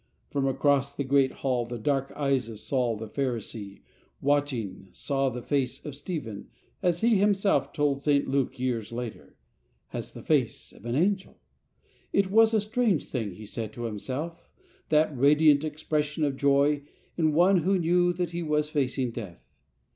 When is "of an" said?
10.71-10.95